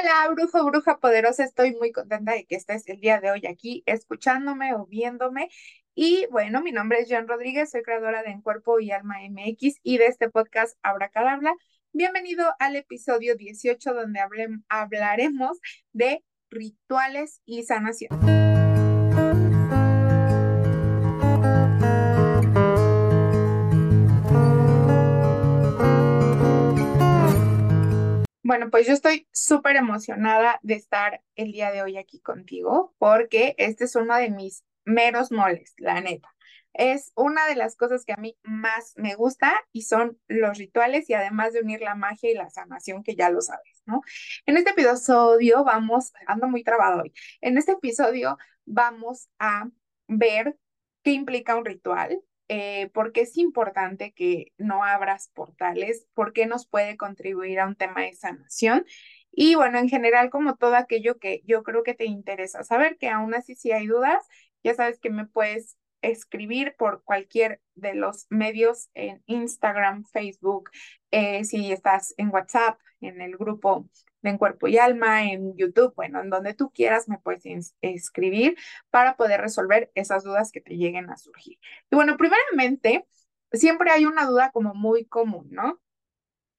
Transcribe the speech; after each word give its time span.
Hola, 0.00 0.28
brujo, 0.32 0.64
bruja 0.64 0.98
poderosa. 0.98 1.42
Estoy 1.44 1.74
muy 1.74 1.90
contenta 1.90 2.32
de 2.32 2.44
que 2.44 2.54
estés 2.54 2.86
el 2.88 3.00
día 3.00 3.20
de 3.20 3.32
hoy 3.32 3.46
aquí 3.46 3.82
escuchándome 3.84 4.74
o 4.74 4.86
viéndome. 4.86 5.48
Y 5.94 6.26
bueno, 6.30 6.62
mi 6.62 6.70
nombre 6.70 7.00
es 7.00 7.08
Jan 7.08 7.26
Rodríguez, 7.26 7.70
soy 7.72 7.82
creadora 7.82 8.22
de 8.22 8.30
En 8.30 8.40
Cuerpo 8.40 8.78
y 8.78 8.92
Alma 8.92 9.16
MX 9.28 9.78
y 9.82 9.98
de 9.98 10.06
este 10.06 10.30
podcast 10.30 10.78
Abracadabra. 10.82 11.52
Bienvenido 11.92 12.44
al 12.60 12.76
episodio 12.76 13.34
18 13.34 13.92
donde 13.92 14.20
hablaremos 14.68 15.58
de 15.92 16.22
rituales 16.48 17.40
y 17.44 17.64
sanación. 17.64 18.47
Bueno, 28.48 28.70
pues 28.70 28.86
yo 28.86 28.94
estoy 28.94 29.28
súper 29.30 29.76
emocionada 29.76 30.58
de 30.62 30.72
estar 30.72 31.22
el 31.36 31.52
día 31.52 31.70
de 31.70 31.82
hoy 31.82 31.98
aquí 31.98 32.18
contigo 32.18 32.94
porque 32.96 33.54
este 33.58 33.84
es 33.84 33.94
uno 33.94 34.16
de 34.16 34.30
mis 34.30 34.64
meros 34.86 35.30
moles, 35.30 35.74
la 35.76 36.00
neta. 36.00 36.34
Es 36.72 37.12
una 37.14 37.46
de 37.46 37.56
las 37.56 37.76
cosas 37.76 38.06
que 38.06 38.14
a 38.14 38.16
mí 38.16 38.38
más 38.44 38.94
me 38.96 39.16
gusta 39.16 39.52
y 39.70 39.82
son 39.82 40.18
los 40.28 40.56
rituales 40.56 41.10
y 41.10 41.12
además 41.12 41.52
de 41.52 41.60
unir 41.60 41.82
la 41.82 41.94
magia 41.94 42.30
y 42.30 42.34
la 42.34 42.48
sanación 42.48 43.02
que 43.02 43.16
ya 43.16 43.28
lo 43.28 43.42
sabes, 43.42 43.82
¿no? 43.84 44.00
En 44.46 44.56
este 44.56 44.70
episodio 44.70 45.62
vamos, 45.62 46.14
ando 46.26 46.48
muy 46.48 46.64
trabado 46.64 47.02
hoy, 47.02 47.12
en 47.42 47.58
este 47.58 47.72
episodio 47.72 48.38
vamos 48.64 49.28
a 49.38 49.68
ver 50.06 50.56
qué 51.02 51.10
implica 51.10 51.54
un 51.54 51.66
ritual, 51.66 52.18
eh, 52.48 52.88
por 52.94 53.12
qué 53.12 53.22
es 53.22 53.36
importante 53.36 54.12
que 54.12 54.52
no 54.58 54.84
abras 54.84 55.30
portales, 55.34 56.06
por 56.14 56.32
qué 56.32 56.46
nos 56.46 56.66
puede 56.66 56.96
contribuir 56.96 57.60
a 57.60 57.66
un 57.66 57.76
tema 57.76 58.02
de 58.02 58.14
sanación. 58.14 58.86
Y 59.30 59.54
bueno, 59.54 59.78
en 59.78 59.88
general, 59.88 60.30
como 60.30 60.56
todo 60.56 60.76
aquello 60.76 61.18
que 61.18 61.42
yo 61.44 61.62
creo 61.62 61.82
que 61.82 61.94
te 61.94 62.06
interesa 62.06 62.64
saber, 62.64 62.96
que 62.98 63.08
aún 63.08 63.34
así 63.34 63.54
si 63.54 63.72
hay 63.72 63.86
dudas, 63.86 64.26
ya 64.64 64.74
sabes 64.74 64.98
que 64.98 65.10
me 65.10 65.26
puedes 65.26 65.76
escribir 66.02 66.74
por 66.78 67.02
cualquier 67.02 67.60
de 67.74 67.94
los 67.94 68.26
medios 68.30 68.90
en 68.94 69.22
Instagram, 69.26 70.04
Facebook, 70.04 70.70
eh, 71.10 71.44
si 71.44 71.72
estás 71.72 72.14
en 72.16 72.30
WhatsApp, 72.30 72.78
en 73.00 73.20
el 73.20 73.36
grupo 73.36 73.88
de 74.22 74.30
En 74.30 74.38
Cuerpo 74.38 74.66
y 74.68 74.78
Alma, 74.78 75.24
en 75.24 75.56
YouTube, 75.56 75.94
bueno, 75.94 76.20
en 76.20 76.30
donde 76.30 76.54
tú 76.54 76.70
quieras 76.70 77.08
me 77.08 77.18
puedes 77.18 77.74
escribir 77.80 78.56
para 78.90 79.16
poder 79.16 79.40
resolver 79.40 79.90
esas 79.94 80.24
dudas 80.24 80.50
que 80.50 80.60
te 80.60 80.76
lleguen 80.76 81.10
a 81.10 81.16
surgir. 81.16 81.58
Y 81.90 81.96
bueno, 81.96 82.16
primeramente, 82.16 83.06
siempre 83.52 83.90
hay 83.90 84.06
una 84.06 84.26
duda 84.26 84.50
como 84.50 84.74
muy 84.74 85.04
común, 85.06 85.48
¿no? 85.50 85.80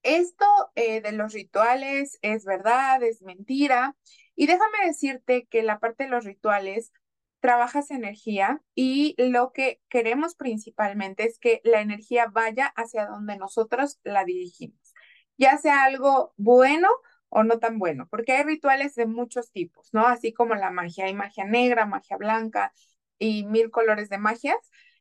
Esto 0.04 0.46
eh, 0.76 1.02
de 1.02 1.12
los 1.12 1.34
rituales 1.34 2.18
es 2.22 2.46
verdad, 2.46 3.04
es 3.04 3.22
mentira. 3.22 3.96
Y 4.36 4.48
déjame 4.48 4.86
decirte 4.86 5.48
que 5.48 5.64
la 5.64 5.80
parte 5.80 6.06
de 6.06 6.10
los 6.10 6.24
rituales 6.24 6.94
trabajas 7.40 7.92
energía 7.92 8.62
y 8.76 9.16
lo 9.18 9.52
que 9.54 9.82
queremos 9.90 10.36
principalmente 10.36 11.24
es 11.24 11.40
que 11.40 11.62
la 11.64 11.82
energía 11.82 12.28
vaya 12.28 12.68
hacia 12.76 13.06
donde 13.06 13.38
nosotros 13.38 14.00
la 14.04 14.26
dirigimos, 14.26 14.94
ya 15.38 15.58
sea 15.58 15.84
algo 15.84 16.34
bueno 16.38 16.90
o 17.30 17.44
no 17.44 17.60
tan 17.60 17.80
bueno, 17.80 18.08
porque 18.10 18.34
hay 18.34 18.44
rituales 18.44 18.96
de 18.96 19.06
muchos 19.06 19.52
tipos, 19.52 19.90
¿no? 19.94 20.08
Así 20.08 20.34
como 20.34 20.56
la 20.56 20.72
magia, 20.72 21.06
hay 21.06 21.14
magia 21.14 21.46
negra, 21.46 21.86
magia 21.86 22.18
blanca 22.18 22.74
y 23.20 23.46
mil 23.46 23.70
colores 23.72 24.10
de 24.10 24.18
magias. 24.18 24.58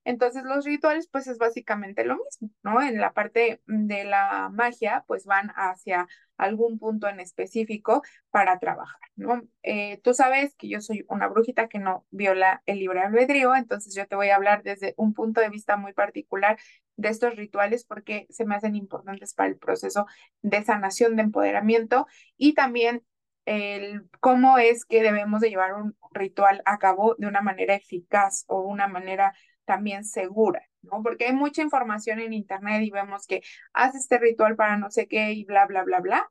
Entonces 0.09 0.43
los 0.45 0.65
rituales 0.65 1.07
pues 1.07 1.27
es 1.27 1.37
básicamente 1.37 2.03
lo 2.03 2.17
mismo, 2.17 2.49
¿no? 2.63 2.81
En 2.81 2.99
la 2.99 3.13
parte 3.13 3.61
de 3.67 4.05
la 4.05 4.49
magia 4.51 5.05
pues 5.07 5.27
van 5.27 5.51
hacia 5.55 6.09
algún 6.39 6.79
punto 6.79 7.09
en 7.09 7.21
específico 7.21 8.03
para 8.31 8.59
trabajar, 8.59 8.99
¿no? 9.17 9.43
Eh, 9.63 10.01
tú 10.03 10.15
sabes 10.15 10.55
que 10.55 10.67
yo 10.71 10.81
soy 10.81 11.05
una 11.09 11.29
brujita 11.29 11.69
que 11.69 11.79
no 11.79 12.07
viola 12.11 12.63
el 12.65 12.79
libre 12.79 13.01
albedrío, 13.01 13.55
entonces 13.55 13.95
yo 13.95 14.07
te 14.07 14.17
voy 14.17 14.31
a 14.31 14.37
hablar 14.37 14.63
desde 14.63 14.95
un 14.97 15.13
punto 15.13 15.43
de 15.43 15.51
vista 15.51 15.77
muy 15.77 15.93
particular 15.93 16.59
de 16.97 17.11
estos 17.11 17.37
rituales 17.37 17.85
porque 17.85 18.27
se 18.31 18.47
me 18.47 18.55
hacen 18.55 18.77
importantes 18.77 19.35
para 19.35 19.51
el 19.51 19.59
proceso 19.59 20.07
de 20.41 20.65
sanación, 20.65 21.17
de 21.17 21.23
empoderamiento 21.25 22.07
y 22.39 22.55
también 22.55 23.03
el 23.45 24.09
cómo 24.21 24.57
es 24.57 24.87
que 24.87 25.03
debemos 25.03 25.43
de 25.43 25.51
llevar 25.51 25.75
un 25.75 25.97
ritual 26.13 26.63
a 26.65 26.79
cabo 26.79 27.15
de 27.19 27.27
una 27.27 27.43
manera 27.43 27.75
eficaz 27.75 28.45
o 28.47 28.63
una 28.63 28.89
manera 28.89 29.35
también 29.69 30.05
segura, 30.05 30.63
¿no? 30.83 31.03
Porque 31.03 31.27
hay 31.27 31.35
mucha 31.35 31.61
información 31.63 32.21
en 32.21 32.33
Internet 32.33 32.83
y 32.83 32.91
vemos 32.91 33.27
que 33.27 33.43
hace 33.75 33.99
este 33.99 34.19
ritual 34.19 34.57
para 34.57 34.79
no 34.79 34.91
sé 34.91 35.07
qué 35.07 35.33
y 35.35 35.45
bla, 35.45 35.67
bla, 35.67 35.85
bla, 35.85 36.01
bla, 36.01 36.27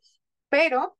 pero 0.49 0.97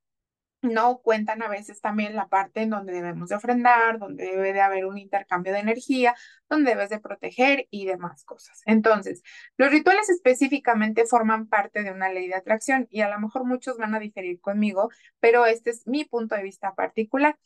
no 0.62 1.00
cuentan 1.00 1.42
a 1.42 1.50
veces 1.50 1.82
también 1.82 2.16
la 2.16 2.28
parte 2.28 2.62
en 2.62 2.70
donde 2.70 2.94
debemos 2.94 3.30
de 3.30 3.36
ofrendar, 3.36 3.98
donde 3.98 4.26
debe 4.26 4.54
de 4.54 4.62
haber 4.62 4.86
un 4.86 4.98
intercambio 5.00 5.54
de 5.54 5.60
energía, 5.60 6.16
donde 6.48 6.72
debes 6.72 6.90
de 6.90 7.00
proteger 7.00 7.68
y 7.72 7.86
demás 7.86 8.24
cosas. 8.24 8.62
Entonces, 8.66 9.24
los 9.58 9.72
rituales 9.72 10.10
específicamente 10.10 11.06
forman 11.06 11.48
parte 11.48 11.84
de 11.84 11.92
una 11.92 12.10
ley 12.10 12.28
de 12.28 12.36
atracción 12.36 12.88
y 12.92 13.02
a 13.02 13.10
lo 13.10 13.20
mejor 13.20 13.46
muchos 13.46 13.78
van 13.78 13.96
a 13.96 14.00
diferir 14.00 14.40
conmigo, 14.42 14.90
pero 15.20 15.46
este 15.48 15.72
es 15.72 15.88
mi 15.88 16.06
punto 16.06 16.36
de 16.36 16.44
vista 16.44 16.76
particular. 16.76 17.38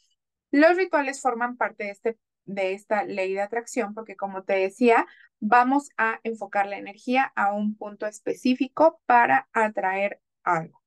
Los 0.52 0.76
rituales 0.76 1.22
forman 1.22 1.56
parte 1.56 1.86
de 1.86 1.92
este 1.92 2.18
de 2.46 2.74
esta 2.74 3.04
ley 3.04 3.34
de 3.34 3.42
atracción, 3.42 3.94
porque 3.94 4.16
como 4.16 4.44
te 4.44 4.54
decía, 4.54 5.06
vamos 5.40 5.90
a 5.98 6.20
enfocar 6.24 6.68
la 6.68 6.78
energía 6.78 7.32
a 7.36 7.54
un 7.54 7.76
punto 7.76 8.06
específico 8.08 9.02
para 9.06 9.50
atraer 9.54 10.20
algo. 10.44 10.82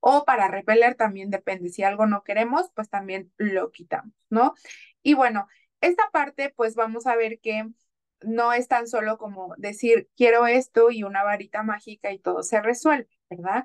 O 0.00 0.24
para 0.24 0.48
repeler 0.48 0.96
también 0.96 1.30
depende. 1.30 1.70
Si 1.70 1.82
algo 1.82 2.06
no 2.06 2.22
queremos, 2.22 2.70
pues 2.74 2.90
también 2.90 3.32
lo 3.38 3.70
quitamos, 3.70 4.12
¿no? 4.28 4.54
Y 5.02 5.14
bueno, 5.14 5.48
esta 5.80 6.10
parte, 6.10 6.52
pues 6.54 6.74
vamos 6.74 7.06
a 7.06 7.16
ver 7.16 7.40
que 7.40 7.66
no 8.22 8.52
es 8.52 8.68
tan 8.68 8.86
solo 8.86 9.16
como 9.16 9.54
decir 9.56 10.10
quiero 10.14 10.46
esto 10.46 10.90
y 10.90 11.04
una 11.04 11.24
varita 11.24 11.62
mágica 11.62 12.12
y 12.12 12.18
todo 12.18 12.42
se 12.42 12.60
resuelve, 12.60 13.08
¿verdad? 13.30 13.64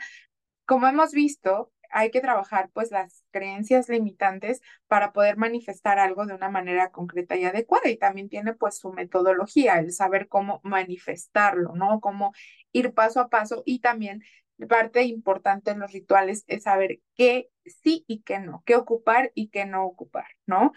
Como 0.65 0.87
hemos 0.87 1.11
visto, 1.11 1.71
hay 1.91 2.11
que 2.11 2.21
trabajar 2.21 2.69
pues 2.73 2.91
las 2.91 3.23
creencias 3.31 3.89
limitantes 3.89 4.61
para 4.87 5.13
poder 5.13 5.37
manifestar 5.37 5.99
algo 5.99 6.25
de 6.25 6.33
una 6.33 6.49
manera 6.49 6.91
concreta 6.91 7.35
y 7.35 7.45
adecuada 7.45 7.89
y 7.89 7.97
también 7.97 8.29
tiene 8.29 8.53
pues 8.53 8.77
su 8.77 8.91
metodología, 8.93 9.79
el 9.79 9.91
saber 9.91 10.27
cómo 10.27 10.61
manifestarlo, 10.63 11.73
¿no? 11.75 11.99
Cómo 12.01 12.33
ir 12.71 12.93
paso 12.93 13.19
a 13.19 13.29
paso 13.29 13.63
y 13.65 13.79
también 13.79 14.23
parte 14.69 15.03
importante 15.03 15.71
en 15.71 15.79
los 15.79 15.91
rituales 15.91 16.43
es 16.47 16.63
saber 16.63 16.99
qué 17.15 17.49
sí 17.65 18.05
y 18.07 18.21
qué 18.21 18.39
no, 18.39 18.63
qué 18.65 18.75
ocupar 18.75 19.31
y 19.35 19.49
qué 19.49 19.65
no 19.65 19.85
ocupar, 19.85 20.27
¿no? 20.45 20.71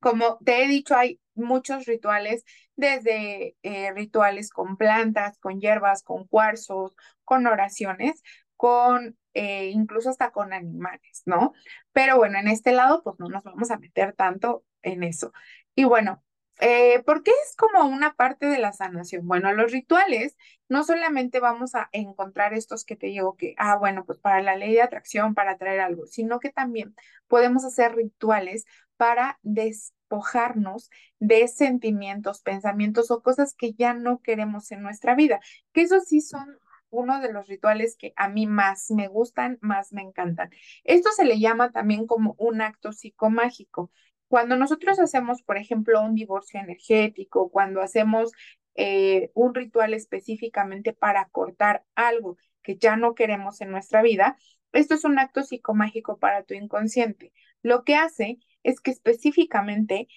Como 0.00 0.38
te 0.44 0.64
he 0.64 0.68
dicho, 0.68 0.96
hay 0.96 1.20
muchos 1.34 1.86
rituales, 1.86 2.44
desde 2.76 3.56
eh, 3.62 3.92
rituales 3.92 4.50
con 4.50 4.76
plantas, 4.76 5.38
con 5.38 5.60
hierbas, 5.60 6.02
con 6.02 6.26
cuarzos, 6.26 6.94
con 7.24 7.46
oraciones, 7.46 8.22
con 8.56 9.18
eh, 9.34 9.70
incluso 9.70 10.10
hasta 10.10 10.30
con 10.30 10.52
animales, 10.52 11.22
¿no? 11.26 11.52
Pero 11.92 12.16
bueno, 12.16 12.38
en 12.38 12.48
este 12.48 12.72
lado, 12.72 13.02
pues 13.02 13.16
no 13.18 13.28
nos 13.28 13.42
vamos 13.44 13.70
a 13.70 13.78
meter 13.78 14.14
tanto 14.14 14.64
en 14.82 15.02
eso. 15.02 15.32
Y 15.74 15.84
bueno, 15.84 16.22
eh, 16.60 17.02
¿por 17.04 17.22
qué 17.22 17.30
es 17.30 17.56
como 17.56 17.84
una 17.86 18.14
parte 18.14 18.46
de 18.46 18.58
la 18.58 18.72
sanación? 18.72 19.26
Bueno, 19.26 19.52
los 19.52 19.72
rituales 19.72 20.36
no 20.68 20.84
solamente 20.84 21.40
vamos 21.40 21.74
a 21.74 21.88
encontrar 21.92 22.52
estos 22.54 22.84
que 22.84 22.96
te 22.96 23.06
digo 23.06 23.36
que, 23.36 23.54
ah, 23.56 23.76
bueno, 23.76 24.04
pues 24.04 24.18
para 24.18 24.42
la 24.42 24.56
ley 24.56 24.74
de 24.74 24.82
atracción, 24.82 25.34
para 25.34 25.56
traer 25.56 25.80
algo, 25.80 26.06
sino 26.06 26.38
que 26.38 26.50
también 26.50 26.94
podemos 27.28 27.64
hacer 27.64 27.94
rituales 27.94 28.66
para 28.98 29.38
despojarnos 29.42 30.90
de 31.18 31.48
sentimientos, 31.48 32.42
pensamientos 32.42 33.10
o 33.10 33.22
cosas 33.22 33.54
que 33.54 33.72
ya 33.72 33.94
no 33.94 34.20
queremos 34.20 34.70
en 34.70 34.82
nuestra 34.82 35.14
vida, 35.14 35.40
que 35.72 35.82
eso 35.82 36.00
sí 36.00 36.20
son 36.20 36.58
uno 36.90 37.20
de 37.20 37.32
los 37.32 37.48
rituales 37.48 37.96
que 37.96 38.12
a 38.16 38.28
mí 38.28 38.46
más 38.46 38.90
me 38.90 39.08
gustan, 39.08 39.58
más 39.60 39.92
me 39.92 40.02
encantan. 40.02 40.50
Esto 40.84 41.10
se 41.12 41.24
le 41.24 41.38
llama 41.40 41.72
también 41.72 42.06
como 42.06 42.34
un 42.38 42.60
acto 42.60 42.92
psicomágico. 42.92 43.90
Cuando 44.28 44.56
nosotros 44.56 44.98
hacemos, 45.00 45.42
por 45.42 45.56
ejemplo, 45.58 46.00
un 46.02 46.14
divorcio 46.14 46.60
energético, 46.60 47.50
cuando 47.50 47.82
hacemos 47.82 48.32
eh, 48.74 49.30
un 49.34 49.54
ritual 49.54 49.94
específicamente 49.94 50.92
para 50.92 51.28
cortar 51.30 51.84
algo 51.96 52.38
que 52.62 52.76
ya 52.76 52.96
no 52.96 53.14
queremos 53.14 53.60
en 53.60 53.70
nuestra 53.70 54.02
vida, 54.02 54.36
esto 54.72 54.94
es 54.94 55.04
un 55.04 55.18
acto 55.18 55.42
psicomágico 55.42 56.18
para 56.18 56.44
tu 56.44 56.54
inconsciente. 56.54 57.32
Lo 57.62 57.84
que 57.84 57.96
hace 57.96 58.38
es 58.62 58.80
que 58.80 58.90
específicamente 58.92 60.08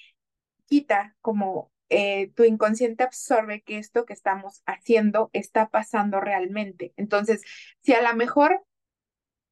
quita 0.68 1.16
como 1.22 1.73
eh, 1.96 2.32
tu 2.36 2.44
inconsciente 2.44 3.04
absorbe 3.04 3.62
que 3.62 3.78
esto 3.78 4.06
que 4.06 4.14
estamos 4.14 4.64
haciendo 4.66 5.30
está 5.32 5.70
pasando 5.70 6.20
realmente. 6.20 6.92
Entonces, 6.98 7.44
si 7.82 7.94
a 7.94 8.02
lo 8.02 8.16
mejor 8.16 8.66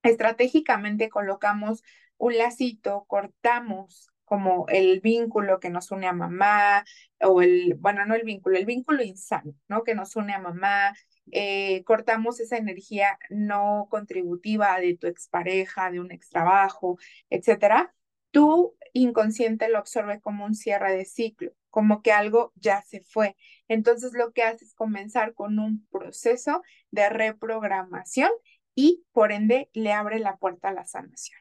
estratégicamente 0.01 1.09
colocamos 1.09 1.83
un 2.17 2.39
lacito, 2.39 3.05
cortamos 3.07 4.09
como 4.25 4.65
el 4.69 5.01
vínculo 5.01 5.59
que 5.59 5.69
nos 5.69 5.91
une 5.91 6.07
a 6.07 6.13
mamá, 6.13 6.83
o 7.21 7.43
el, 7.43 7.75
bueno, 7.75 8.07
no 8.07 8.15
el 8.15 8.23
vínculo, 8.23 8.57
el 8.57 8.65
vínculo 8.65 9.03
insano, 9.03 9.53
¿no? 9.67 9.83
Que 9.83 9.93
nos 9.93 10.15
une 10.15 10.33
a 10.33 10.39
mamá, 10.39 10.95
eh, 11.31 11.83
cortamos 11.83 12.39
esa 12.39 12.57
energía 12.57 13.19
no 13.29 13.87
contributiva 13.91 14.79
de 14.79 14.97
tu 14.97 15.05
expareja, 15.05 15.91
de 15.91 15.99
un 15.99 16.11
extrabajo, 16.11 16.97
etcétera, 17.29 17.93
tu 18.31 18.75
inconsciente 18.93 19.69
lo 19.69 19.77
absorbe 19.77 20.21
como 20.21 20.45
un 20.45 20.55
cierre 20.55 20.95
de 20.95 21.05
ciclo, 21.05 21.51
como 21.71 22.03
que 22.03 22.11
algo 22.11 22.53
ya 22.55 22.83
se 22.83 23.01
fue. 23.01 23.35
Entonces 23.67 24.13
lo 24.13 24.31
que 24.33 24.43
hace 24.43 24.65
es 24.65 24.75
comenzar 24.75 25.33
con 25.33 25.57
un 25.57 25.87
proceso 25.91 26.61
de 26.91 27.09
reprogramación 27.09 28.29
y 28.75 29.03
por 29.11 29.31
ende 29.31 29.69
le 29.73 29.93
abre 29.93 30.19
la 30.19 30.37
puerta 30.37 30.69
a 30.69 30.73
la 30.73 30.85
sanación. 30.85 31.39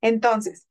Entonces, 0.00 0.68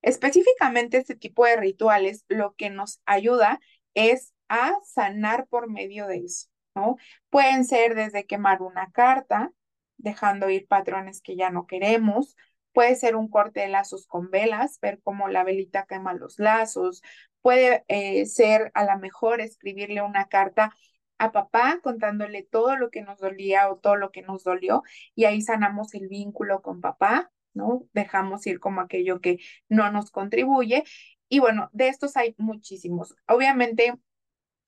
específicamente 0.00 0.96
este 0.98 1.16
tipo 1.16 1.44
de 1.44 1.56
rituales 1.56 2.24
lo 2.28 2.54
que 2.54 2.70
nos 2.70 3.00
ayuda 3.04 3.60
es 3.94 4.32
a 4.48 4.72
sanar 4.84 5.46
por 5.48 5.70
medio 5.70 6.06
de 6.06 6.18
eso, 6.18 6.48
¿no? 6.74 6.96
Pueden 7.30 7.64
ser 7.64 7.94
desde 7.94 8.26
quemar 8.26 8.62
una 8.62 8.90
carta, 8.90 9.52
dejando 9.96 10.50
ir 10.50 10.66
patrones 10.66 11.22
que 11.22 11.36
ya 11.36 11.50
no 11.50 11.66
queremos, 11.66 12.36
puede 12.72 12.96
ser 12.96 13.16
un 13.16 13.28
corte 13.28 13.60
de 13.60 13.68
lazos 13.68 14.06
con 14.06 14.30
velas, 14.30 14.78
ver 14.80 15.00
cómo 15.02 15.28
la 15.28 15.44
velita 15.44 15.86
quema 15.86 16.14
los 16.14 16.38
lazos, 16.38 17.02
puede 17.42 17.84
eh, 17.88 18.26
ser 18.26 18.70
a 18.74 18.84
lo 18.84 18.98
mejor 18.98 19.40
escribirle 19.40 20.02
una 20.02 20.28
carta 20.28 20.72
a 21.18 21.32
papá 21.32 21.80
contándole 21.82 22.42
todo 22.42 22.76
lo 22.76 22.90
que 22.90 23.02
nos 23.02 23.18
dolía 23.20 23.70
o 23.70 23.76
todo 23.76 23.96
lo 23.96 24.10
que 24.10 24.22
nos 24.22 24.44
dolió 24.44 24.82
y 25.14 25.24
ahí 25.26 25.40
sanamos 25.42 25.94
el 25.94 26.08
vínculo 26.08 26.62
con 26.62 26.80
papá, 26.80 27.30
¿no? 27.54 27.86
Dejamos 27.92 28.46
ir 28.46 28.58
como 28.60 28.80
aquello 28.80 29.20
que 29.20 29.38
no 29.68 29.90
nos 29.92 30.10
contribuye. 30.10 30.84
Y 31.28 31.38
bueno, 31.40 31.70
de 31.72 31.88
estos 31.88 32.16
hay 32.16 32.34
muchísimos. 32.38 33.14
Obviamente, 33.28 33.94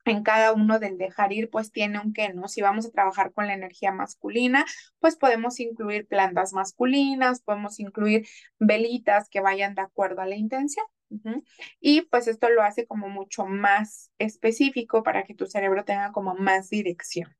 en 0.04 0.22
cada 0.22 0.52
uno 0.52 0.78
del 0.78 0.98
dejar 0.98 1.32
ir, 1.32 1.50
pues 1.50 1.72
tiene 1.72 1.98
un 2.00 2.12
qué, 2.12 2.32
¿no? 2.32 2.48
Si 2.48 2.62
vamos 2.62 2.86
a 2.86 2.90
trabajar 2.90 3.32
con 3.32 3.46
la 3.46 3.54
energía 3.54 3.92
masculina, 3.92 4.64
pues 4.98 5.16
podemos 5.16 5.60
incluir 5.60 6.06
plantas 6.06 6.52
masculinas, 6.52 7.42
podemos 7.42 7.80
incluir 7.80 8.26
velitas 8.58 9.28
que 9.28 9.40
vayan 9.40 9.74
de 9.74 9.82
acuerdo 9.82 10.22
a 10.22 10.26
la 10.26 10.36
intención. 10.36 10.86
Y 11.80 12.02
pues 12.02 12.28
esto 12.28 12.48
lo 12.48 12.62
hace 12.62 12.86
como 12.86 13.08
mucho 13.08 13.46
más 13.46 14.10
específico 14.18 15.02
para 15.02 15.24
que 15.24 15.34
tu 15.34 15.46
cerebro 15.46 15.84
tenga 15.84 16.12
como 16.12 16.34
más 16.34 16.70
dirección. 16.70 17.34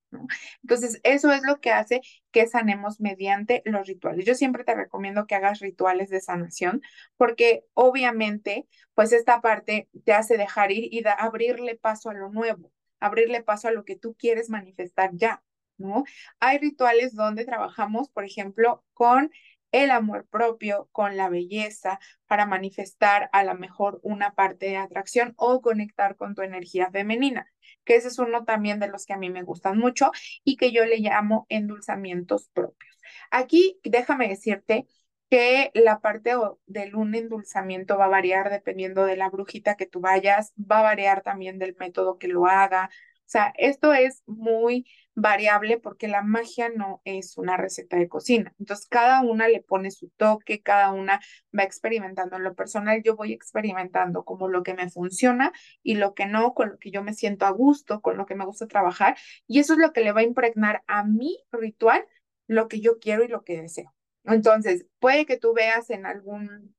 Entonces, 0.63 1.01
eso 1.03 1.33
es 1.33 1.43
lo 1.43 1.61
que 1.61 1.73
hace 1.73 2.01
que 2.31 2.47
sanemos 2.47 3.01
mediante 3.01 3.63
los 3.65 3.87
rituales. 3.87 4.25
Yo 4.25 4.35
siempre 4.35 4.65
te 4.65 4.75
recomiendo 4.75 5.27
que 5.27 5.35
hagas 5.35 5.61
rituales 5.61 6.09
de 6.11 6.21
sanación 6.21 6.83
porque 7.17 7.65
obviamente, 7.75 8.67
pues 8.95 9.13
esta 9.13 9.41
parte 9.41 9.89
te 10.05 10.13
hace 10.13 10.37
dejar 10.37 10.73
ir 10.73 10.93
y 10.93 11.03
abrirle 11.07 11.77
paso 11.77 12.11
a 12.11 12.15
lo 12.15 12.31
nuevo, 12.31 12.73
abrirle 13.01 13.43
paso 13.43 13.69
a 13.69 13.73
lo 13.73 13.85
que 13.85 13.97
tú 13.97 14.15
quieres 14.19 14.51
manifestar 14.51 15.11
ya. 15.15 15.43
¿no? 15.77 16.05
Hay 16.41 16.59
rituales 16.59 17.15
donde 17.15 17.45
trabajamos, 17.45 18.09
por 18.09 18.25
ejemplo, 18.25 18.85
con 18.93 19.31
el 19.75 19.91
amor 19.91 20.27
propio, 20.29 20.89
con 20.93 21.17
la 21.17 21.29
belleza, 21.29 21.99
para 22.29 22.47
manifestar 22.47 23.29
a 23.33 23.43
lo 23.43 23.55
mejor 23.57 23.99
una 24.05 24.35
parte 24.35 24.67
de 24.67 24.77
atracción 24.77 25.35
o 25.37 25.61
conectar 25.61 26.15
con 26.17 26.37
tu 26.37 26.43
energía 26.43 26.91
femenina, 26.93 27.53
que 27.85 27.97
ese 27.97 28.07
es 28.09 28.21
uno 28.21 28.45
también 28.45 28.79
de 28.79 28.87
los 28.87 29.05
que 29.05 29.15
a 29.15 29.19
mí 29.19 29.31
me 29.31 29.43
gustan 29.43 29.79
mucho 29.79 30.13
y 30.45 30.57
que 30.57 30.71
yo 30.71 30.85
le 30.85 30.99
llamo 30.99 31.47
endulzamientos 31.49 32.49
propios. 32.53 32.97
Aquí 33.33 33.81
déjame 33.83 34.29
decirte 34.29 34.87
que 35.29 35.73
la 35.75 36.01
parte 36.01 36.35
del 36.67 36.95
un 36.95 37.17
endulzamiento 37.17 37.99
va 37.99 38.05
a 38.05 38.09
variar 38.09 38.51
dependiendo 38.51 39.05
de 39.05 39.17
la 39.17 39.29
brujita 39.29 39.75
que 39.75 39.87
tú 39.87 40.01
vayas, 40.01 40.53
va 40.57 40.79
a 40.79 40.83
variar 40.83 41.23
también 41.23 41.59
del 41.59 41.75
método 41.81 42.19
que 42.19 42.29
lo 42.29 42.47
haga. 42.47 42.91
O 43.27 43.29
sea, 43.35 43.53
esto 43.57 43.95
es 43.95 44.23
muy 44.27 44.87
variable 45.15 45.79
porque 45.79 46.09
la 46.09 46.23
magia 46.23 46.69
no 46.69 47.01
es 47.05 47.39
una 47.39 47.57
receta 47.57 47.97
de 47.97 48.09
cocina. 48.09 48.55
Entonces, 48.59 48.87
cada 48.87 49.23
una 49.23 49.49
le 49.49 49.63
pone 49.63 49.91
su 49.91 50.11
toque, 50.11 50.63
cada 50.63 50.93
una 50.93 51.21
va 51.57 51.63
experimentando. 51.63 52.37
En 52.37 52.45
lo 52.45 52.55
personal, 52.55 53.03
yo 53.03 53.17
voy 53.17 53.33
experimentando 53.33 54.25
como 54.25 54.49
lo 54.49 54.63
que 54.63 54.75
me 54.75 54.91
funciona 54.91 55.53
y 55.83 55.95
lo 55.95 56.15
que 56.15 56.27
no, 56.27 56.53
con 56.55 56.71
lo 56.71 56.79
que 56.79 56.91
yo 56.91 57.03
me 57.03 57.15
siento 57.15 57.47
a 57.47 57.51
gusto, 57.51 58.01
con 58.01 58.17
lo 58.17 58.27
que 58.27 58.35
me 58.35 58.45
gusta 58.45 58.67
trabajar. 58.67 59.17
Y 59.47 59.59
eso 59.61 59.73
es 59.75 59.79
lo 59.79 59.93
que 59.93 60.03
le 60.03 60.13
va 60.13 60.21
a 60.21 60.25
impregnar 60.25 60.83
a 60.87 61.05
mi 61.05 61.39
ritual 61.51 62.05
lo 62.47 62.69
que 62.69 62.81
yo 62.81 62.99
quiero 62.99 63.25
y 63.25 63.29
lo 63.29 63.43
que 63.43 63.61
deseo. 63.61 63.95
Entonces, 64.25 64.87
puede 64.99 65.27
que 65.27 65.39
tú 65.39 65.55
veas 65.55 65.91
en 65.91 66.07
algún 66.07 66.75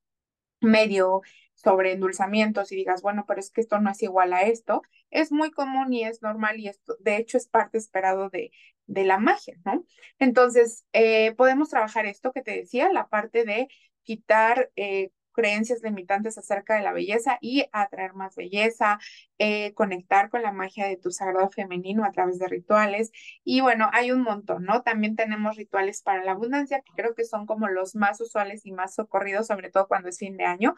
medio 0.61 1.21
sobre 1.55 1.93
endulzamientos 1.93 2.71
y 2.71 2.75
digas, 2.75 3.01
bueno, 3.01 3.25
pero 3.27 3.39
es 3.39 3.49
que 3.49 3.61
esto 3.61 3.79
no 3.79 3.89
es 3.89 4.01
igual 4.03 4.33
a 4.33 4.43
esto, 4.43 4.81
es 5.09 5.31
muy 5.31 5.51
común 5.51 5.93
y 5.93 6.03
es 6.03 6.21
normal 6.21 6.59
y 6.59 6.67
esto, 6.67 6.95
de 6.99 7.17
hecho, 7.17 7.37
es 7.37 7.47
parte 7.47 7.77
esperado 7.77 8.29
de, 8.29 8.51
de 8.87 9.05
la 9.05 9.17
magia, 9.17 9.55
¿no? 9.65 9.85
Entonces, 10.19 10.85
eh, 10.93 11.33
podemos 11.35 11.69
trabajar 11.69 12.05
esto 12.05 12.31
que 12.31 12.41
te 12.41 12.51
decía, 12.51 12.91
la 12.91 13.07
parte 13.07 13.45
de 13.45 13.67
quitar 14.03 14.71
eh, 14.75 15.11
creencias 15.35 15.81
limitantes 15.83 16.37
acerca 16.37 16.75
de 16.75 16.83
la 16.83 16.93
belleza 16.93 17.37
y 17.41 17.65
atraer 17.73 18.13
más 18.13 18.35
belleza, 18.35 18.99
eh, 19.37 19.73
conectar 19.73 20.29
con 20.29 20.41
la 20.41 20.51
magia 20.53 20.87
de 20.87 20.97
tu 20.97 21.11
sagrado 21.11 21.49
femenino 21.49 22.05
a 22.05 22.11
través 22.11 22.39
de 22.39 22.47
rituales. 22.47 23.11
Y 23.43 23.61
bueno, 23.61 23.89
hay 23.91 24.11
un 24.11 24.21
montón, 24.21 24.63
¿no? 24.63 24.81
También 24.81 25.15
tenemos 25.15 25.57
rituales 25.57 26.01
para 26.01 26.23
la 26.23 26.31
abundancia, 26.31 26.81
que 26.81 26.93
creo 26.95 27.15
que 27.15 27.25
son 27.25 27.45
como 27.45 27.67
los 27.67 27.95
más 27.95 28.21
usuales 28.21 28.65
y 28.65 28.71
más 28.71 28.95
socorridos, 28.95 29.47
sobre 29.47 29.69
todo 29.69 29.87
cuando 29.87 30.09
es 30.09 30.17
fin 30.19 30.37
de 30.37 30.45
año, 30.45 30.75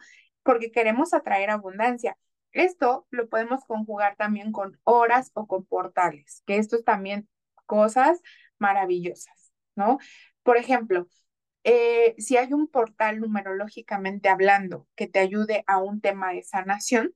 porque 0.48 0.70
queremos 0.70 1.12
atraer 1.12 1.50
abundancia. 1.50 2.16
Esto 2.52 3.06
lo 3.10 3.28
podemos 3.28 3.66
conjugar 3.66 4.16
también 4.16 4.50
con 4.50 4.80
horas 4.84 5.30
o 5.34 5.46
con 5.46 5.66
portales, 5.66 6.42
que 6.46 6.56
esto 6.56 6.76
es 6.76 6.84
también 6.84 7.28
cosas 7.66 8.22
maravillosas, 8.56 9.52
¿no? 9.76 9.98
Por 10.42 10.56
ejemplo, 10.56 11.06
eh, 11.64 12.14
si 12.16 12.38
hay 12.38 12.54
un 12.54 12.66
portal 12.66 13.20
numerológicamente 13.20 14.30
hablando 14.30 14.88
que 14.96 15.06
te 15.06 15.18
ayude 15.18 15.64
a 15.66 15.82
un 15.82 16.00
tema 16.00 16.32
de 16.32 16.42
sanación, 16.42 17.12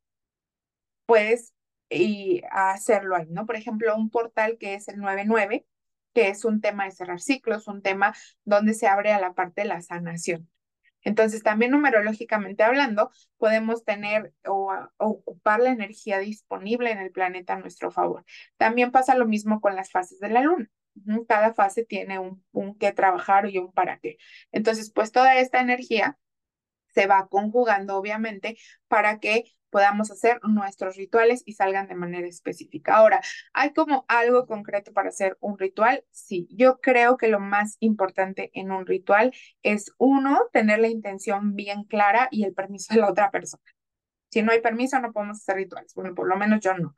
puedes 1.07 1.55
y 1.89 2.43
hacerlo 2.51 3.17
ahí, 3.17 3.29
¿no? 3.31 3.47
Por 3.47 3.57
ejemplo, 3.57 3.97
un 3.97 4.11
portal 4.11 4.59
que 4.59 4.75
es 4.75 4.89
el 4.89 4.99
99, 4.99 5.67
que 6.13 6.29
es 6.29 6.45
un 6.45 6.61
tema 6.61 6.85
de 6.85 6.91
cerrar 6.91 7.21
ciclos, 7.21 7.67
un 7.67 7.81
tema 7.81 8.15
donde 8.45 8.75
se 8.75 8.89
abre 8.89 9.11
a 9.11 9.21
la 9.21 9.33
parte 9.33 9.63
de 9.63 9.69
la 9.69 9.81
sanación. 9.81 10.52
Entonces, 11.03 11.43
también 11.43 11.73
numerológicamente 11.73 12.63
hablando, 12.63 13.11
podemos 13.39 13.85
tener 13.85 14.33
o, 14.47 14.73
ocupar 14.99 15.61
la 15.61 15.71
energía 15.71 16.19
disponible 16.19 16.91
en 16.91 16.99
el 16.99 17.11
planeta 17.11 17.55
a 17.55 17.59
nuestro 17.59 17.91
favor. 17.91 18.25
También 18.57 18.91
pasa 18.91 19.15
lo 19.15 19.27
mismo 19.27 19.61
con 19.61 19.77
las 19.77 19.91
fases 19.91 20.19
de 20.21 20.29
la 20.29 20.43
luna. 20.43 20.71
Cada 21.27 21.55
fase 21.55 21.85
tiene 21.85 22.19
un, 22.19 22.45
un 22.53 22.77
qué 22.77 22.93
trabajar 22.93 23.49
y 23.49 23.59
un 23.59 23.73
para 23.73 23.99
qué. 23.99 24.19
Entonces, 24.53 24.93
pues 24.93 25.11
toda 25.11 25.37
esta 25.37 25.61
energía 25.61 26.19
se 26.95 27.07
va 27.07 27.29
conjugando, 27.29 27.97
obviamente, 27.97 28.59
para 28.89 29.19
que 29.19 29.45
podamos 29.73 30.11
hacer 30.11 30.39
nuestros 30.45 30.97
rituales 30.97 31.43
y 31.47 31.55
salgan 31.55 31.89
de 31.89 31.95
manera 31.95 32.29
específica. 32.29 32.95
Ahora, 32.95 33.23
¿hay 33.55 33.73
como 33.73 34.05
algo 34.07 34.47
concreto 34.47 34.93
para 34.93 35.09
hacer 35.09 35.39
un 35.41 35.59
ritual? 35.59 36.05
Sí, 36.11 36.47
yo 36.51 36.79
creo 36.81 37.17
que 37.17 37.29
lo 37.29 37.41
más 37.41 37.79
importante 37.81 38.51
en 38.53 38.71
un 38.71 38.87
ritual 38.87 39.33
es 39.63 39.91
uno, 39.97 40.39
tener 40.53 40.79
la 40.79 40.89
intención 40.89 41.55
bien 41.55 41.85
clara 41.85 42.29
y 42.31 42.45
el 42.45 42.53
permiso 42.53 42.93
de 42.93 43.01
la 43.01 43.11
otra 43.11 43.31
persona. 43.31 43.65
Si 44.31 44.43
no 44.43 44.53
hay 44.53 44.61
permiso, 44.61 45.01
no 45.01 45.13
podemos 45.13 45.39
hacer 45.39 45.57
rituales. 45.57 45.95
Bueno, 45.95 46.15
por 46.15 46.29
lo 46.29 46.37
menos 46.37 46.61
yo 46.61 46.75
no. 46.75 46.95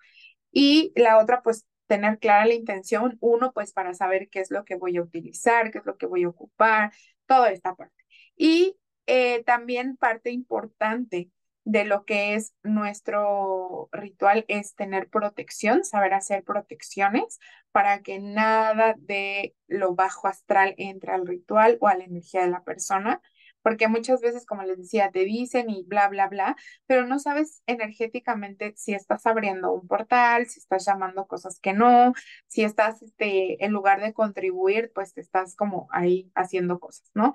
Y 0.50 0.92
la 0.96 1.18
otra, 1.18 1.42
pues 1.42 1.66
tener 1.86 2.18
clara 2.18 2.44
la 2.44 2.54
intención, 2.54 3.18
uno, 3.20 3.52
pues 3.52 3.72
para 3.72 3.94
saber 3.94 4.28
qué 4.30 4.40
es 4.40 4.50
lo 4.50 4.64
que 4.64 4.74
voy 4.74 4.96
a 4.96 5.02
utilizar, 5.02 5.70
qué 5.70 5.78
es 5.78 5.86
lo 5.86 5.96
que 5.96 6.06
voy 6.06 6.24
a 6.24 6.28
ocupar, 6.28 6.92
toda 7.26 7.52
esta 7.52 7.76
parte. 7.76 8.04
Y 8.36 8.76
eh, 9.06 9.44
también 9.44 9.96
parte 9.96 10.32
importante 10.32 11.30
de 11.64 11.84
lo 11.84 12.04
que 12.04 12.34
es 12.34 12.54
nuestro 12.62 13.88
ritual 13.90 14.44
es 14.48 14.74
tener 14.74 15.08
protección, 15.08 15.84
saber 15.84 16.14
hacer 16.14 16.44
protecciones 16.44 17.38
para 17.72 18.02
que 18.02 18.18
nada 18.18 18.94
de 18.98 19.56
lo 19.66 19.94
bajo 19.94 20.28
astral 20.28 20.74
entre 20.78 21.12
al 21.12 21.26
ritual 21.26 21.78
o 21.80 21.88
a 21.88 21.96
la 21.96 22.04
energía 22.04 22.42
de 22.42 22.50
la 22.50 22.62
persona, 22.62 23.20
porque 23.62 23.88
muchas 23.88 24.20
veces, 24.20 24.44
como 24.44 24.62
les 24.62 24.76
decía, 24.76 25.10
te 25.10 25.24
dicen 25.24 25.70
y 25.70 25.84
bla, 25.84 26.08
bla, 26.08 26.28
bla, 26.28 26.54
pero 26.86 27.06
no 27.06 27.18
sabes 27.18 27.62
energéticamente 27.66 28.74
si 28.76 28.92
estás 28.92 29.26
abriendo 29.26 29.72
un 29.72 29.88
portal, 29.88 30.46
si 30.46 30.58
estás 30.60 30.84
llamando 30.84 31.26
cosas 31.26 31.58
que 31.60 31.72
no, 31.72 32.12
si 32.46 32.62
estás, 32.62 33.00
este, 33.02 33.64
en 33.64 33.72
lugar 33.72 34.02
de 34.02 34.12
contribuir, 34.12 34.92
pues 34.94 35.14
te 35.14 35.22
estás 35.22 35.56
como 35.56 35.88
ahí 35.90 36.30
haciendo 36.34 36.78
cosas, 36.78 37.10
¿no? 37.14 37.34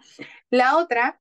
La 0.51 0.77
otra 0.77 1.19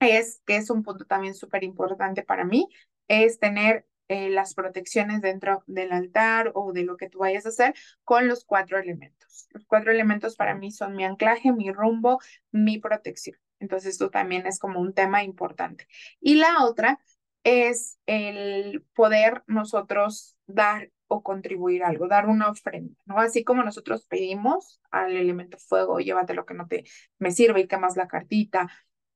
es, 0.00 0.42
que 0.46 0.56
es 0.56 0.70
un 0.70 0.82
punto 0.82 1.04
también 1.04 1.34
súper 1.34 1.62
importante 1.64 2.22
para 2.22 2.44
mí, 2.44 2.68
es 3.08 3.38
tener 3.38 3.86
eh, 4.08 4.30
las 4.30 4.54
protecciones 4.54 5.20
dentro 5.20 5.62
del 5.66 5.92
altar 5.92 6.50
o 6.54 6.72
de 6.72 6.82
lo 6.84 6.96
que 6.96 7.08
tú 7.08 7.18
vayas 7.20 7.46
a 7.46 7.50
hacer 7.50 7.74
con 8.02 8.26
los 8.26 8.44
cuatro 8.44 8.78
elementos. 8.78 9.46
Los 9.50 9.64
cuatro 9.66 9.92
elementos 9.92 10.36
para 10.36 10.54
mí 10.54 10.72
son 10.72 10.96
mi 10.96 11.04
anclaje, 11.04 11.52
mi 11.52 11.70
rumbo, 11.70 12.18
mi 12.50 12.78
protección. 12.78 13.38
Entonces, 13.60 13.92
esto 13.92 14.10
también 14.10 14.46
es 14.46 14.58
como 14.58 14.80
un 14.80 14.94
tema 14.94 15.22
importante. 15.22 15.86
Y 16.20 16.36
la 16.36 16.64
otra 16.64 16.98
es 17.44 17.98
el 18.06 18.84
poder 18.94 19.44
nosotros 19.46 20.36
dar 20.46 20.90
o 21.06 21.22
contribuir 21.22 21.82
algo, 21.82 22.08
dar 22.08 22.26
una 22.26 22.48
ofrenda, 22.48 22.96
¿no? 23.04 23.18
Así 23.18 23.42
como 23.42 23.64
nosotros 23.64 24.06
pedimos 24.06 24.80
al 24.90 25.16
elemento 25.16 25.58
fuego, 25.58 25.98
llévate 25.98 26.34
lo 26.34 26.46
que 26.46 26.54
no 26.54 26.68
te 26.68 26.84
me 27.18 27.32
sirve 27.32 27.60
y 27.60 27.66
quemas 27.66 27.96
la 27.96 28.06
cartita, 28.06 28.68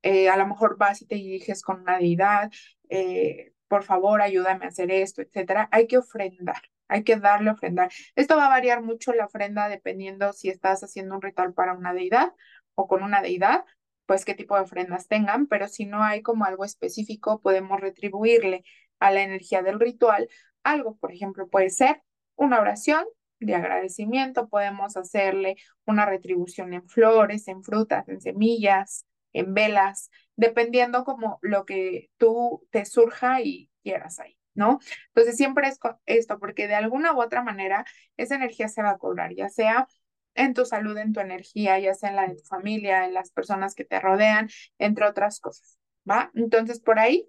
eh, 0.04 0.28
a 0.28 0.36
lo 0.36 0.46
mejor 0.46 0.76
vas 0.76 1.00
y 1.00 1.06
te 1.06 1.14
diriges 1.14 1.62
con 1.62 1.80
una 1.80 1.96
deidad, 1.98 2.50
eh, 2.90 3.54
por 3.68 3.84
favor, 3.84 4.20
ayúdame 4.20 4.66
a 4.66 4.68
hacer 4.68 4.90
esto, 4.90 5.22
etcétera. 5.22 5.66
Hay 5.72 5.86
que 5.86 5.96
ofrendar, 5.96 6.60
hay 6.88 7.04
que 7.04 7.16
darle 7.16 7.50
ofrendar. 7.50 7.90
Esto 8.14 8.36
va 8.36 8.46
a 8.46 8.50
variar 8.50 8.82
mucho 8.82 9.14
la 9.14 9.24
ofrenda 9.24 9.66
dependiendo 9.70 10.34
si 10.34 10.50
estás 10.50 10.84
haciendo 10.84 11.14
un 11.14 11.22
ritual 11.22 11.54
para 11.54 11.72
una 11.72 11.94
deidad 11.94 12.34
o 12.74 12.86
con 12.86 13.02
una 13.02 13.22
deidad, 13.22 13.64
pues 14.04 14.26
qué 14.26 14.34
tipo 14.34 14.54
de 14.56 14.62
ofrendas 14.62 15.08
tengan, 15.08 15.46
pero 15.46 15.68
si 15.68 15.86
no 15.86 16.02
hay 16.02 16.20
como 16.20 16.44
algo 16.44 16.66
específico, 16.66 17.40
podemos 17.40 17.80
retribuirle 17.80 18.62
a 19.00 19.10
la 19.10 19.22
energía 19.22 19.62
del 19.62 19.80
ritual 19.80 20.28
algo. 20.64 20.98
Por 20.98 21.12
ejemplo, 21.12 21.48
puede 21.48 21.70
ser 21.70 22.02
una 22.36 22.60
oración 22.60 23.06
de 23.40 23.54
agradecimiento, 23.54 24.48
podemos 24.48 24.98
hacerle 24.98 25.56
una 25.86 26.04
retribución 26.04 26.74
en 26.74 26.86
flores, 26.86 27.48
en 27.48 27.62
frutas, 27.62 28.06
en 28.10 28.20
semillas, 28.20 29.06
en 29.34 29.52
velas, 29.52 30.10
dependiendo 30.36 31.04
como 31.04 31.38
lo 31.42 31.66
que 31.66 32.10
tú 32.16 32.66
te 32.70 32.86
surja 32.86 33.42
y 33.42 33.70
quieras 33.82 34.18
ahí, 34.20 34.38
¿no? 34.54 34.78
Entonces 35.08 35.36
siempre 35.36 35.68
es 35.68 35.78
esto, 36.06 36.38
porque 36.38 36.66
de 36.68 36.74
alguna 36.76 37.12
u 37.12 37.20
otra 37.20 37.42
manera 37.42 37.84
esa 38.16 38.36
energía 38.36 38.68
se 38.68 38.82
va 38.82 38.92
a 38.92 38.98
cobrar, 38.98 39.34
ya 39.34 39.50
sea 39.50 39.86
en 40.34 40.54
tu 40.54 40.64
salud, 40.64 40.96
en 40.96 41.12
tu 41.12 41.20
energía, 41.20 41.78
ya 41.78 41.94
sea 41.94 42.08
en 42.10 42.16
la 42.16 42.26
de 42.26 42.36
tu 42.36 42.44
familia, 42.44 43.04
en 43.04 43.14
las 43.14 43.30
personas 43.30 43.74
que 43.74 43.84
te 43.84 44.00
rodean, 44.00 44.48
entre 44.78 45.06
otras 45.06 45.40
cosas, 45.40 45.78
¿va? 46.10 46.30
Entonces 46.34 46.80
por 46.80 46.98
ahí 46.98 47.28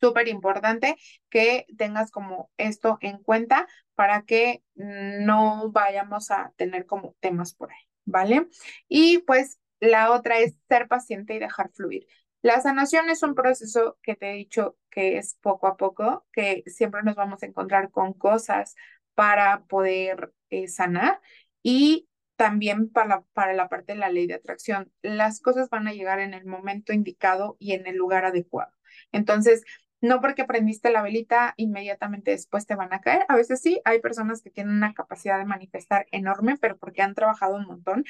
súper 0.00 0.28
importante 0.28 0.96
que 1.30 1.66
tengas 1.76 2.10
como 2.10 2.50
esto 2.56 2.98
en 3.00 3.18
cuenta 3.18 3.66
para 3.94 4.22
que 4.22 4.62
no 4.74 5.70
vayamos 5.72 6.30
a 6.30 6.52
tener 6.56 6.86
como 6.86 7.16
temas 7.20 7.54
por 7.54 7.70
ahí, 7.72 7.88
¿vale? 8.04 8.48
Y 8.88 9.18
pues 9.18 9.58
la 9.80 10.12
otra 10.12 10.38
es 10.38 10.54
ser 10.68 10.88
paciente 10.88 11.34
y 11.34 11.38
dejar 11.38 11.70
fluir. 11.72 12.06
La 12.42 12.60
sanación 12.60 13.10
es 13.10 13.22
un 13.22 13.34
proceso 13.34 13.98
que 14.02 14.14
te 14.14 14.30
he 14.30 14.34
dicho 14.34 14.76
que 14.90 15.18
es 15.18 15.36
poco 15.40 15.66
a 15.66 15.76
poco, 15.76 16.26
que 16.32 16.62
siempre 16.66 17.02
nos 17.02 17.16
vamos 17.16 17.42
a 17.42 17.46
encontrar 17.46 17.90
con 17.90 18.12
cosas 18.12 18.74
para 19.14 19.64
poder 19.64 20.32
eh, 20.50 20.68
sanar 20.68 21.20
y 21.62 22.08
también 22.36 22.90
para, 22.90 23.22
para 23.32 23.54
la 23.54 23.68
parte 23.68 23.94
de 23.94 23.98
la 23.98 24.10
ley 24.10 24.26
de 24.26 24.34
atracción. 24.34 24.92
Las 25.02 25.40
cosas 25.40 25.70
van 25.70 25.88
a 25.88 25.92
llegar 25.92 26.20
en 26.20 26.34
el 26.34 26.44
momento 26.46 26.92
indicado 26.92 27.56
y 27.58 27.72
en 27.72 27.86
el 27.86 27.96
lugar 27.96 28.24
adecuado. 28.24 28.72
Entonces, 29.10 29.64
no 30.00 30.20
porque 30.20 30.44
prendiste 30.44 30.90
la 30.90 31.02
velita, 31.02 31.54
inmediatamente 31.56 32.30
después 32.30 32.66
te 32.66 32.76
van 32.76 32.92
a 32.92 33.00
caer. 33.00 33.24
A 33.28 33.36
veces 33.36 33.60
sí, 33.60 33.80
hay 33.84 34.00
personas 34.00 34.42
que 34.42 34.50
tienen 34.50 34.74
una 34.76 34.94
capacidad 34.94 35.38
de 35.38 35.46
manifestar 35.46 36.06
enorme, 36.12 36.56
pero 36.60 36.76
porque 36.76 37.02
han 37.02 37.14
trabajado 37.14 37.56
un 37.56 37.66
montón. 37.66 38.04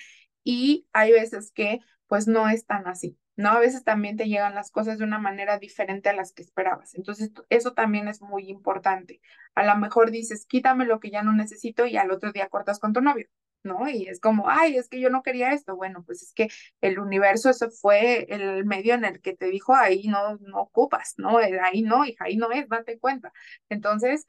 Y 0.46 0.86
hay 0.92 1.10
veces 1.10 1.50
que 1.50 1.80
pues 2.06 2.28
no 2.28 2.48
es 2.48 2.66
tan 2.66 2.86
así, 2.86 3.18
¿no? 3.34 3.48
A 3.50 3.58
veces 3.58 3.82
también 3.82 4.16
te 4.16 4.28
llegan 4.28 4.54
las 4.54 4.70
cosas 4.70 4.96
de 4.98 5.02
una 5.04 5.18
manera 5.18 5.58
diferente 5.58 6.08
a 6.08 6.12
las 6.12 6.32
que 6.32 6.42
esperabas. 6.42 6.94
Entonces, 6.94 7.32
eso 7.48 7.72
también 7.74 8.06
es 8.06 8.22
muy 8.22 8.48
importante. 8.48 9.20
A 9.56 9.64
lo 9.64 9.76
mejor 9.76 10.12
dices, 10.12 10.46
quítame 10.46 10.86
lo 10.86 11.00
que 11.00 11.10
ya 11.10 11.22
no 11.22 11.32
necesito 11.32 11.84
y 11.86 11.96
al 11.96 12.12
otro 12.12 12.30
día 12.30 12.48
cortas 12.48 12.78
con 12.78 12.92
tu 12.92 13.00
novio. 13.00 13.26
¿no? 13.64 13.88
Y 13.88 14.06
es 14.06 14.20
como, 14.20 14.48
ay, 14.48 14.76
es 14.76 14.88
que 14.88 15.00
yo 15.00 15.10
no 15.10 15.24
quería 15.24 15.52
esto. 15.52 15.74
Bueno, 15.74 16.04
pues 16.04 16.22
es 16.22 16.32
que 16.32 16.48
el 16.80 17.00
universo, 17.00 17.50
eso 17.50 17.68
fue 17.70 18.26
el 18.32 18.64
medio 18.64 18.94
en 18.94 19.04
el 19.04 19.20
que 19.20 19.34
te 19.34 19.46
dijo, 19.46 19.74
ahí 19.74 20.04
no, 20.06 20.36
no 20.36 20.60
ocupas, 20.60 21.14
¿no? 21.16 21.40
Eh, 21.40 21.58
ahí 21.60 21.82
no, 21.82 22.04
hija, 22.04 22.26
ahí 22.26 22.36
no 22.36 22.52
es, 22.52 22.68
date 22.68 23.00
cuenta. 23.00 23.32
Entonces, 23.68 24.26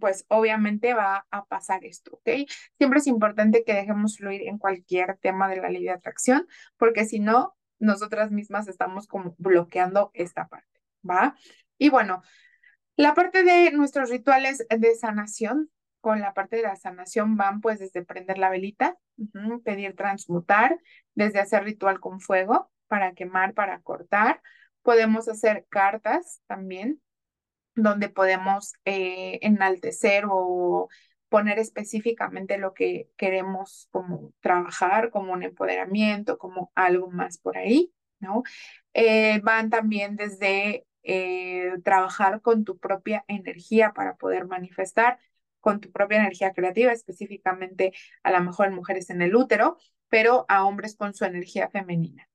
pues 0.00 0.24
obviamente 0.28 0.94
va 0.94 1.26
a 1.30 1.44
pasar 1.46 1.84
esto, 1.84 2.12
¿ok? 2.14 2.48
Siempre 2.78 2.98
es 2.98 3.06
importante 3.06 3.64
que 3.64 3.74
dejemos 3.74 4.18
fluir 4.18 4.42
en 4.42 4.58
cualquier 4.58 5.16
tema 5.18 5.48
de 5.48 5.56
la 5.56 5.70
ley 5.70 5.84
de 5.84 5.90
atracción, 5.90 6.46
porque 6.76 7.04
si 7.04 7.20
no, 7.20 7.56
nosotras 7.78 8.30
mismas 8.30 8.68
estamos 8.68 9.06
como 9.06 9.34
bloqueando 9.38 10.10
esta 10.14 10.48
parte, 10.48 10.80
¿va? 11.08 11.36
Y 11.78 11.90
bueno, 11.90 12.22
la 12.96 13.14
parte 13.14 13.44
de 13.44 13.70
nuestros 13.72 14.10
rituales 14.10 14.66
de 14.68 14.94
sanación, 14.94 15.70
con 16.00 16.20
la 16.20 16.34
parte 16.34 16.56
de 16.56 16.62
la 16.62 16.76
sanación 16.76 17.36
van 17.36 17.60
pues 17.60 17.78
desde 17.78 18.04
prender 18.04 18.38
la 18.38 18.48
velita, 18.48 18.96
pedir 19.64 19.96
transmutar, 19.96 20.78
desde 21.14 21.40
hacer 21.40 21.64
ritual 21.64 22.00
con 22.00 22.20
fuego 22.20 22.70
para 22.86 23.12
quemar, 23.12 23.54
para 23.54 23.80
cortar. 23.80 24.40
Podemos 24.82 25.28
hacer 25.28 25.66
cartas 25.68 26.40
también, 26.46 27.02
donde 27.76 28.08
podemos 28.08 28.74
eh, 28.84 29.38
enaltecer 29.42 30.24
o 30.28 30.88
poner 31.28 31.58
específicamente 31.58 32.58
lo 32.58 32.74
que 32.74 33.08
queremos 33.16 33.88
como 33.90 34.32
trabajar, 34.40 35.10
como 35.10 35.32
un 35.32 35.42
empoderamiento, 35.42 36.38
como 36.38 36.72
algo 36.74 37.10
más 37.10 37.38
por 37.38 37.58
ahí, 37.58 37.92
¿no? 38.20 38.42
Eh, 38.94 39.40
van 39.42 39.70
también 39.70 40.16
desde 40.16 40.86
eh, 41.02 41.72
trabajar 41.84 42.40
con 42.40 42.64
tu 42.64 42.78
propia 42.78 43.24
energía 43.28 43.92
para 43.92 44.16
poder 44.16 44.46
manifestar 44.46 45.18
con 45.60 45.80
tu 45.80 45.90
propia 45.90 46.18
energía 46.18 46.52
creativa, 46.52 46.92
específicamente 46.92 47.92
a 48.22 48.30
lo 48.30 48.40
mejor 48.40 48.68
en 48.68 48.74
mujeres 48.74 49.10
en 49.10 49.20
el 49.20 49.34
útero, 49.34 49.78
pero 50.08 50.46
a 50.48 50.64
hombres 50.64 50.96
con 50.96 51.12
su 51.14 51.24
energía 51.24 51.68
femenina. 51.68 52.28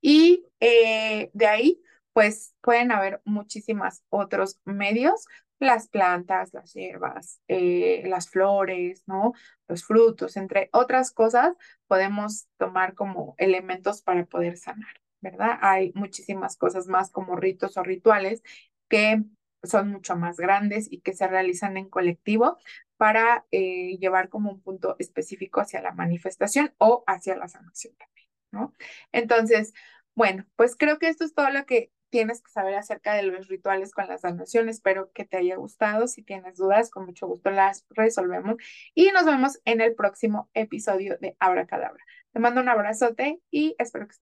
Y 0.00 0.46
eh, 0.60 1.30
de 1.32 1.46
ahí, 1.46 1.82
pues 2.12 2.54
pueden 2.60 2.92
haber 2.92 3.20
muchísimos 3.24 4.02
otros 4.10 4.60
medios, 4.64 5.26
las 5.58 5.88
plantas, 5.88 6.52
las 6.52 6.72
hierbas, 6.74 7.40
eh, 7.48 8.02
las 8.06 8.28
flores, 8.28 9.04
¿no? 9.06 9.32
Los 9.68 9.84
frutos, 9.84 10.36
entre 10.36 10.68
otras 10.72 11.12
cosas, 11.12 11.56
podemos 11.86 12.48
tomar 12.58 12.94
como 12.94 13.34
elementos 13.38 14.02
para 14.02 14.26
poder 14.26 14.56
sanar, 14.56 15.00
¿verdad? 15.20 15.58
Hay 15.62 15.92
muchísimas 15.94 16.56
cosas 16.56 16.88
más 16.88 17.10
como 17.10 17.36
ritos 17.36 17.76
o 17.76 17.82
rituales 17.82 18.42
que 18.88 19.22
son 19.62 19.90
mucho 19.90 20.16
más 20.16 20.36
grandes 20.36 20.90
y 20.90 21.00
que 21.00 21.12
se 21.14 21.28
realizan 21.28 21.76
en 21.76 21.88
colectivo 21.88 22.58
para 22.96 23.46
eh, 23.52 23.96
llevar 23.98 24.28
como 24.28 24.50
un 24.50 24.60
punto 24.60 24.96
específico 24.98 25.60
hacia 25.60 25.80
la 25.80 25.92
manifestación 25.92 26.74
o 26.78 27.04
hacia 27.06 27.36
la 27.36 27.48
sanación 27.48 27.94
también, 27.96 28.28
¿no? 28.50 28.72
Entonces, 29.12 29.72
bueno, 30.14 30.44
pues 30.56 30.76
creo 30.76 30.98
que 30.98 31.08
esto 31.08 31.24
es 31.24 31.34
todo 31.34 31.50
lo 31.50 31.64
que 31.66 31.90
tienes 32.12 32.42
que 32.42 32.50
saber 32.50 32.74
acerca 32.74 33.14
de 33.14 33.22
los 33.22 33.48
rituales 33.48 33.92
con 33.92 34.06
la 34.06 34.18
sanación. 34.18 34.68
Espero 34.68 35.10
que 35.12 35.24
te 35.24 35.38
haya 35.38 35.56
gustado. 35.56 36.06
Si 36.06 36.22
tienes 36.22 36.58
dudas, 36.58 36.90
con 36.90 37.06
mucho 37.06 37.26
gusto 37.26 37.50
las 37.50 37.86
resolvemos. 37.88 38.56
Y 38.94 39.10
nos 39.12 39.24
vemos 39.24 39.60
en 39.64 39.80
el 39.80 39.94
próximo 39.94 40.50
episodio 40.52 41.16
de 41.20 41.34
Abra 41.40 41.66
Cadabra. 41.66 42.04
Te 42.32 42.38
mando 42.38 42.60
un 42.60 42.68
abrazote 42.68 43.40
y 43.50 43.74
espero 43.78 44.06
que 44.06 44.10